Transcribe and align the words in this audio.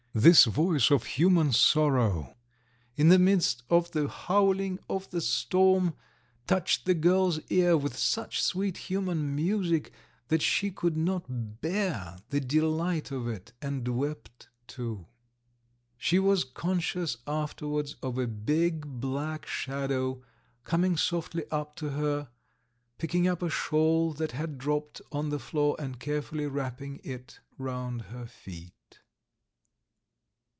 This 0.13 0.43
voice 0.43 0.91
of 0.91 1.05
human 1.05 1.53
sorrow, 1.53 2.35
in 2.97 3.07
the 3.07 3.17
midst 3.17 3.63
of 3.69 3.91
the 3.91 4.09
howling 4.09 4.77
of 4.89 5.09
the 5.09 5.21
storm, 5.21 5.93
touched 6.47 6.83
the 6.83 6.93
girl's 6.93 7.39
ear 7.49 7.77
with 7.77 7.95
such 7.97 8.43
sweet 8.43 8.75
human 8.91 9.33
music 9.33 9.93
that 10.27 10.41
she 10.41 10.69
could 10.69 10.97
not 10.97 11.23
bear 11.61 12.17
the 12.29 12.41
delight 12.41 13.09
of 13.11 13.25
it, 13.29 13.53
and 13.61 13.87
wept 13.87 14.49
too. 14.67 15.07
She 15.97 16.19
was 16.19 16.43
conscious 16.43 17.15
afterwards 17.25 17.95
of 18.03 18.17
a 18.17 18.27
big, 18.27 18.81
black 18.99 19.45
shadow 19.45 20.21
coming 20.65 20.97
softly 20.97 21.45
up 21.51 21.73
to 21.77 21.91
her, 21.91 22.27
picking 22.97 23.29
up 23.29 23.41
a 23.41 23.49
shawl 23.49 24.11
that 24.11 24.33
had 24.33 24.57
dropped 24.57 25.01
on 25.13 25.27
to 25.27 25.31
the 25.31 25.39
floor 25.39 25.77
and 25.79 26.01
carefully 26.01 26.47
wrapping 26.47 26.99
it 27.01 27.39
round 27.57 28.01
her 28.11 28.25
feet. 28.27 28.73